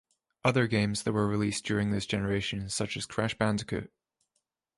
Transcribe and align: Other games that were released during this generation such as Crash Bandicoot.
Other 0.43 0.65
games 0.65 1.03
that 1.03 1.13
were 1.13 1.27
released 1.27 1.63
during 1.63 1.91
this 1.91 2.07
generation 2.07 2.69
such 2.69 2.97
as 2.97 3.05
Crash 3.05 3.37
Bandicoot. 3.37 3.91